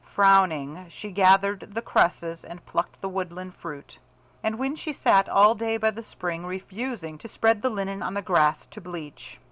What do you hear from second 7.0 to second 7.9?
to spread the